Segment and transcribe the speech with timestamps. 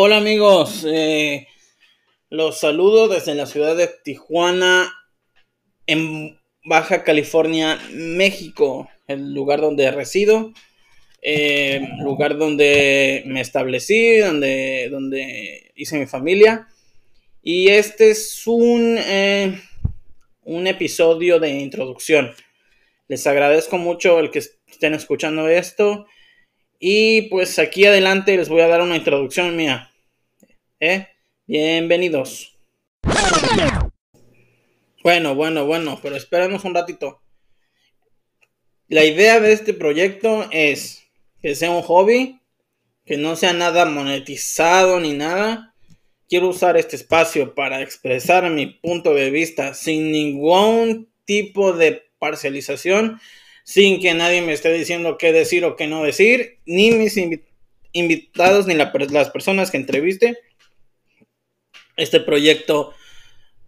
[0.00, 1.48] Hola amigos, eh,
[2.30, 4.94] los saludo desde la ciudad de Tijuana,
[5.88, 10.52] en Baja California, México, el lugar donde resido,
[11.20, 16.68] eh, lugar donde me establecí, donde, donde hice mi familia.
[17.42, 19.60] Y este es un, eh,
[20.44, 22.30] un episodio de introducción.
[23.08, 26.06] Les agradezco mucho el que estén escuchando esto.
[26.80, 29.90] Y pues aquí adelante les voy a dar una introducción mía.
[30.80, 31.08] ¿Eh?
[31.48, 32.56] Bienvenidos.
[35.02, 37.20] Bueno, bueno, bueno, pero esperemos un ratito.
[38.86, 41.02] La idea de este proyecto es
[41.42, 42.40] que sea un hobby,
[43.04, 45.74] que no sea nada monetizado ni nada.
[46.28, 53.20] Quiero usar este espacio para expresar mi punto de vista sin ningún tipo de parcialización
[53.64, 57.18] sin que nadie me esté diciendo qué decir o qué no decir, ni mis
[57.92, 60.38] invitados ni las personas que entreviste.
[61.98, 62.94] Este proyecto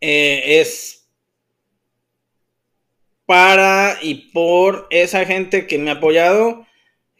[0.00, 1.06] eh, es
[3.26, 6.66] para y por esa gente que me ha apoyado,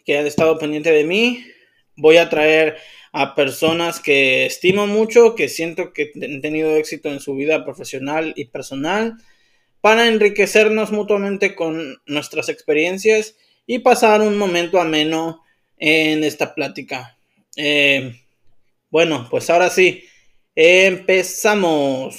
[0.04, 1.44] que han estado pendiente de mí.
[1.96, 2.78] Voy a traer
[3.12, 8.32] a personas que estimo mucho, que siento que han tenido éxito en su vida profesional
[8.36, 9.16] y personal
[9.82, 15.42] para enriquecernos mutuamente con nuestras experiencias y pasar un momento ameno
[15.76, 17.18] en esta plática.
[17.56, 18.14] Eh,
[18.90, 20.04] bueno, pues ahora sí,
[20.54, 22.16] empezamos.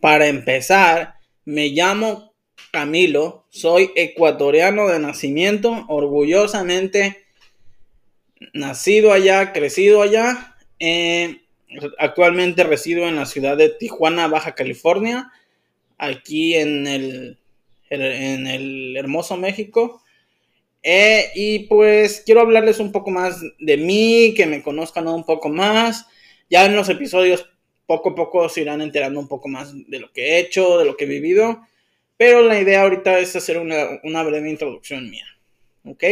[0.00, 2.34] Para empezar, me llamo
[2.70, 7.24] Camilo, soy ecuatoriano de nacimiento, orgullosamente
[8.52, 10.56] nacido allá, crecido allá.
[10.78, 11.40] Eh,
[11.98, 15.30] Actualmente resido en la ciudad de Tijuana, Baja California,
[15.98, 17.38] aquí en el,
[17.90, 20.02] en el hermoso México.
[20.82, 25.48] Eh, y pues quiero hablarles un poco más de mí, que me conozcan un poco
[25.48, 26.06] más.
[26.48, 27.48] Ya en los episodios
[27.86, 30.84] poco a poco se irán enterando un poco más de lo que he hecho, de
[30.84, 31.60] lo que he vivido.
[32.16, 35.26] Pero la idea ahorita es hacer una, breve introducción mía.
[35.84, 36.04] ¿Ok?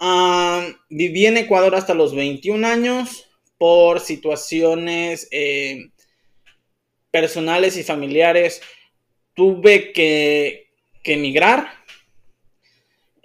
[0.00, 5.90] Ah, viví en Ecuador hasta los 21 años por situaciones eh,
[7.10, 8.62] personales y familiares,
[9.34, 10.68] tuve que,
[11.04, 11.77] emigrar.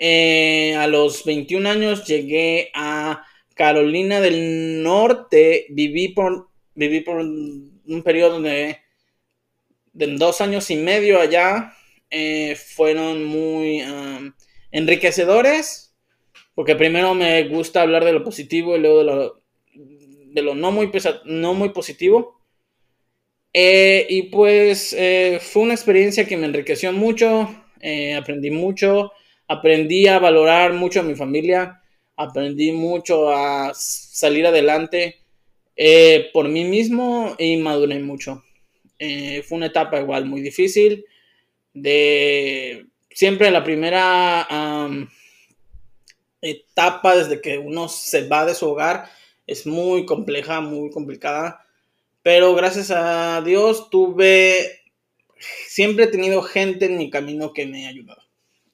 [0.05, 3.25] Eh, a los 21 años llegué a
[3.55, 8.79] Carolina del Norte, viví por, viví por un periodo de,
[9.93, 11.73] de dos años y medio allá.
[12.09, 13.81] Eh, fueron muy
[14.71, 15.95] enriquecedores,
[16.53, 19.41] porque primero me gusta hablar de lo positivo y luego de lo,
[19.73, 20.91] de lo no muy,
[21.23, 22.41] no muy positivo.
[23.53, 24.93] Eh, y pues
[25.39, 27.49] fue una experiencia que me enriqueció mucho,
[28.17, 29.13] aprendí mucho,
[29.53, 31.81] aprendí a valorar mucho a mi familia,
[32.15, 35.19] aprendí mucho a salir adelante
[36.33, 38.43] por mí mismo y maduré mucho.
[38.97, 41.05] fue una etapa igual muy difícil,
[41.73, 44.47] de siempre la primera
[46.41, 49.09] etapa desde que uno se va de su hogar
[49.47, 51.65] es muy compleja, muy complicada,
[52.21, 54.81] pero gracias a Dios tuve,
[55.67, 58.21] siempre he tenido gente en mi camino que me ha ayudado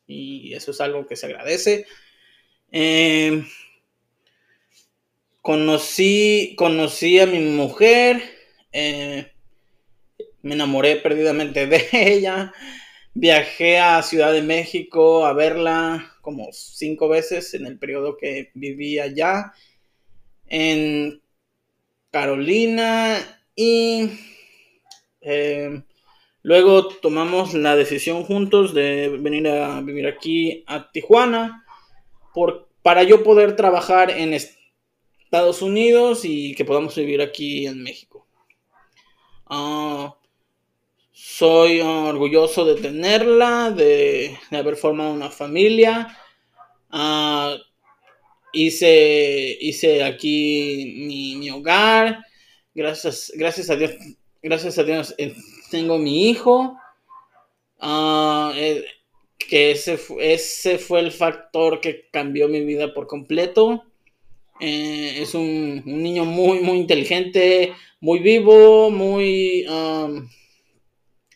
[0.09, 1.85] y eso es algo que se agradece.
[2.71, 3.45] Em,
[5.41, 8.21] conocí, conocí a mi mujer,
[8.71, 9.31] eh,
[10.41, 12.53] me enamoré perdidamente de ella,
[13.13, 18.99] viajé a Ciudad de México a verla como cinco veces en el periodo que viví
[18.99, 19.53] allá
[20.47, 21.21] en
[22.11, 23.17] Carolina
[23.55, 24.11] y
[25.21, 25.81] eh,
[26.41, 31.65] luego tomamos la decisión juntos de venir a vivir aquí a Tijuana
[32.33, 38.27] por, para yo poder trabajar en Estados Unidos y que podamos vivir aquí en México.
[39.45, 40.15] Ah,
[41.11, 46.17] soy orgulloso de tenerla, de, haber formado una familia.
[46.91, 47.57] Uh,
[48.53, 52.23] hice, hice aquí mi, hogar.
[52.73, 53.91] Gracias, gracias a Dios,
[54.41, 55.13] gracias a Dios
[55.69, 56.77] tengo mi hijo.
[57.79, 58.83] Ah, eh,
[59.37, 63.83] que ese, ese fue el factor que cambió mi vida por completo.
[64.59, 69.65] Eh, es un, niño muy, muy inteligente, muy vivo, muy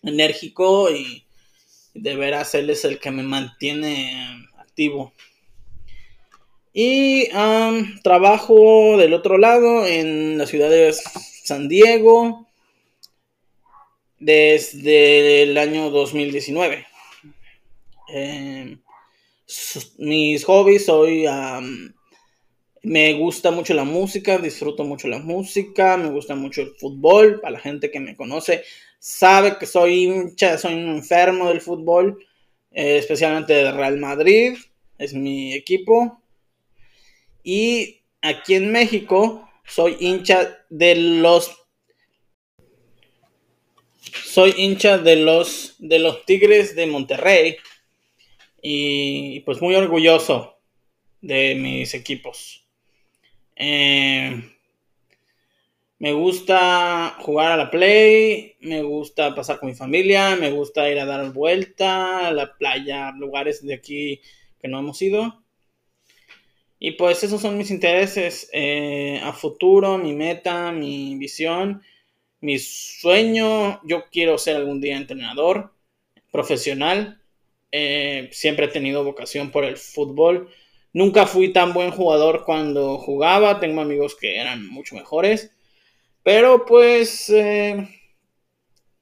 [0.03, 1.25] enérgico y
[1.93, 5.13] de veras él es el que me mantiene activo.
[6.73, 7.29] Y
[8.03, 12.47] trabajo del otro lado en la ciudad de San Diego
[14.23, 16.85] desde el año 2019.
[18.07, 18.79] Em,
[19.97, 21.25] mis hobbies, soy...
[22.83, 27.41] me gusta mucho la música, disfruto mucho la música, me gusta mucho el fútbol.
[27.41, 28.63] Para la gente que me conoce,
[28.97, 32.25] sabe que soy hincha, soy un enfermo del fútbol,
[32.71, 34.57] eh, especialmente del Real Madrid,
[34.97, 36.21] es mi equipo.
[37.43, 41.62] Y aquí en México soy hincha de los
[44.25, 47.57] soy hincha de los de los Tigres de Monterrey
[48.61, 50.57] y pues muy orgulloso
[51.21, 52.65] de mis equipos.
[53.55, 54.53] Eh,
[55.99, 60.99] me gusta jugar a la play, me gusta pasar con mi familia, me gusta ir
[60.99, 64.19] a dar vuelta a la playa, lugares de aquí
[64.59, 65.41] que no hemos ido.
[66.77, 71.81] Y pues esos son mis intereses eh, a futuro, mi meta, mi visión,
[72.43, 73.79] mi sueño.
[73.83, 75.71] Yo quiero ser algún día entrenador
[76.29, 77.21] profesional.
[77.71, 80.49] Eh, siempre he tenido vocación por el fútbol.
[80.91, 83.61] Nunca fui tan buen jugador cuando jugaba.
[83.61, 85.51] Tengo amigos que eran mucho mejores.
[86.21, 87.87] Pero pues eh,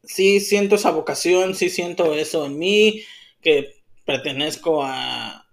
[0.03, 3.03] sí siento esa vocación, sí siento eso en mí,
[3.41, 3.73] que
[4.05, 5.47] pertenezco a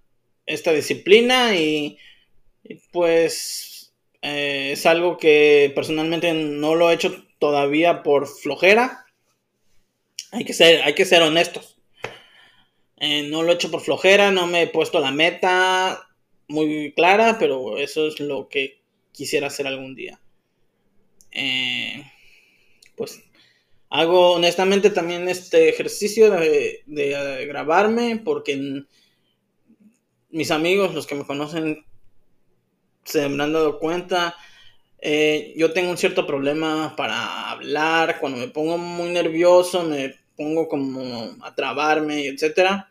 [0.46, 1.99] esta disciplina y,
[2.93, 9.06] pues eh, es algo que personalmente no lo he hecho todavía por flojera.
[10.32, 11.79] Hay que ser, hay que ser honestos.
[12.96, 16.08] Eh, no lo he hecho por flojera, no me he puesto la meta
[16.49, 18.81] muy clara, pero eso es lo que
[19.12, 20.20] quisiera hacer algún día.
[21.31, 22.05] Eh,
[22.96, 23.23] pues
[23.91, 26.82] hago honestamente también este ejercicio de,
[27.46, 28.84] grabarme porque
[30.31, 31.84] mis amigos, los que me conocen,
[33.05, 34.37] se me han dado cuenta.
[35.00, 38.19] Eh, yo tengo un cierto problema para hablar.
[38.21, 42.91] Cuando me pongo muy nervioso, me pongo como a trabarme, etcétera.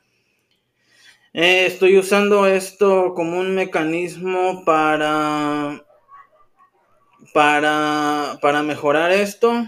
[1.33, 5.83] Eh, estoy usando esto como un mecanismo para,
[7.33, 9.65] para, para mejorar esto.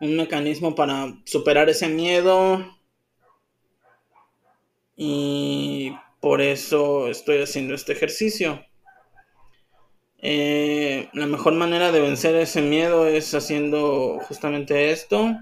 [0.00, 2.64] Un mecanismo para superar ese miedo.
[4.96, 8.64] Y por eso estoy haciendo este ejercicio.
[10.26, 15.36] Eh, la mejor manera de vencer ese miedo es haciendo justamente esto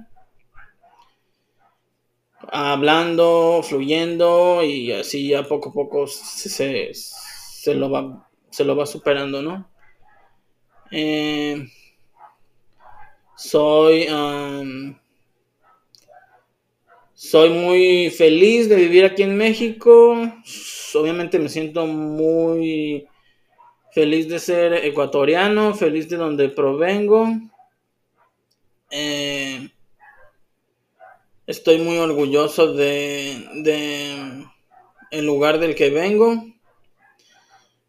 [2.50, 9.40] hablando, fluyendo y así ya poco a poco se, lo, va, se lo va superando,
[9.40, 9.70] ¿no?
[10.90, 11.66] Eh,
[13.36, 14.06] soy,
[17.14, 20.14] soy muy feliz de vivir aquí en México.
[20.94, 23.08] Obviamente me siento muy
[23.92, 27.28] feliz de ser ecuatoriano, feliz de donde provengo.
[28.90, 29.68] Eh,
[31.44, 34.46] Estoy muy orgulloso de, de
[35.10, 36.46] el lugar del que vengo.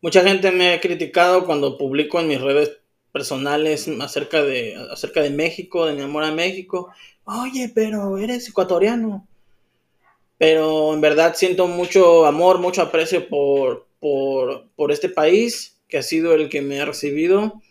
[0.01, 2.79] Mucha gente me ha criticado cuando publico en mis redes
[3.11, 6.91] personales acerca de, acerca de México, de mi amor a México.
[7.25, 9.27] Oye, pero eres ecuatoriano.
[10.39, 16.01] Pero en verdad siento mucho amor, mucho aprecio por, por, por este país, que ha
[16.01, 17.61] sido el que me ha recibido,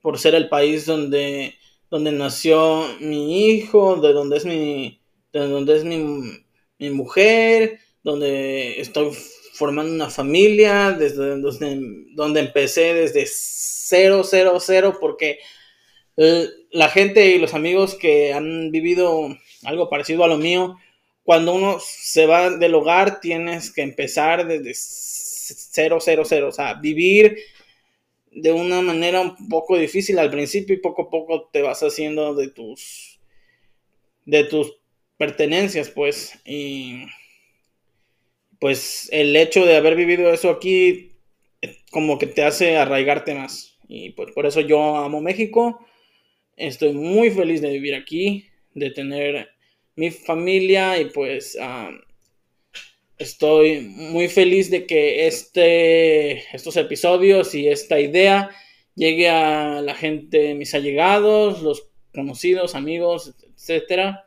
[0.00, 1.54] por ser el país donde,
[1.92, 5.00] donde nació mi hijo, de donde es mi,
[5.32, 9.12] donde es mi, mujer, donde estoy
[9.52, 15.38] formando una familia, desde donde, donde empecé desde cero, cero, cero, porque
[16.16, 19.28] la gente y los amigos que han vivido
[19.62, 20.78] algo parecido a lo mío,
[21.22, 24.74] cuando uno se va del hogar tienes que empezar desde
[25.56, 27.38] cero, cero, cero, o sea, vivir
[28.30, 32.34] de una manera un poco difícil al principio y poco a poco te vas haciendo
[32.34, 33.20] de tus
[34.24, 34.78] de tus
[35.16, 37.04] pertenencias, pues, y
[38.58, 41.12] pues el hecho de haber vivido eso aquí
[41.90, 43.76] como que te hace arraigarte más.
[43.88, 45.84] Y pues por eso yo amo México.
[46.56, 49.50] Estoy muy feliz de vivir aquí, de tener
[49.96, 51.58] mi familia y pues
[53.18, 58.50] estoy muy feliz de que este, estos episodios y esta idea
[58.94, 64.26] llegue a la gente, mis allegados, los conocidos, amigos, etcétera.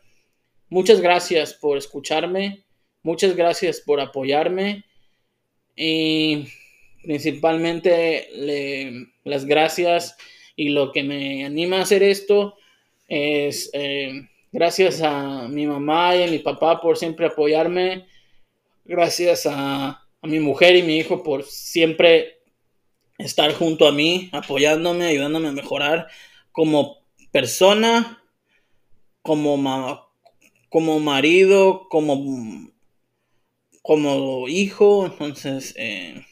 [0.70, 2.66] Muchas gracias por escucharme,
[3.04, 4.84] muchas gracias por apoyarme
[5.76, 6.48] y
[7.04, 8.28] principalmente
[9.24, 10.18] las gracias
[10.56, 12.56] y lo que me anima a hacer esto
[13.08, 18.06] es eh, gracias a mi mamá y a mi papá por siempre apoyarme,
[18.86, 22.40] gracias a, mi mujer y mi hijo por siempre
[23.20, 26.08] estar junto a mí, apoyándome, ayudándome a mejorar
[26.52, 26.98] como
[27.32, 28.24] persona,
[29.22, 30.10] como,
[30.70, 32.72] como marido, como,
[33.84, 36.26] como hijo, entonces eh,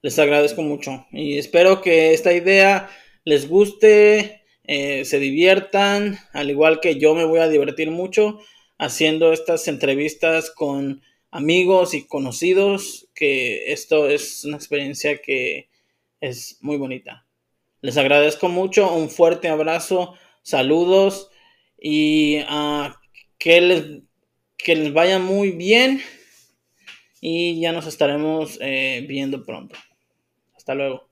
[0.00, 2.88] les agradezco mucho y espero que esta idea
[3.24, 8.40] les guste, eh, se diviertan, al igual que yo me voy a divertir mucho
[8.78, 15.68] haciendo estas entrevistas con amigos y conocidos, que esto es una experiencia que
[16.20, 17.26] es muy bonita.
[17.80, 21.30] Les agradezco mucho, un fuerte abrazo, saludos
[21.80, 22.92] y uh,
[23.38, 23.84] que, les,
[24.56, 26.00] que les vaya muy bien
[27.20, 29.76] y ya nos estaremos eh, viendo pronto.
[30.56, 31.07] Hasta luego.